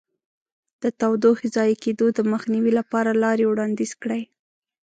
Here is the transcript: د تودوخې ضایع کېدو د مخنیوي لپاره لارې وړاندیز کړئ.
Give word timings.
د 0.81 0.83
تودوخې 0.99 1.47
ضایع 1.55 1.77
کېدو 1.83 2.05
د 2.17 2.19
مخنیوي 2.31 2.71
لپاره 2.79 3.11
لارې 3.23 3.45
وړاندیز 3.47 3.91
کړئ. 4.01 4.23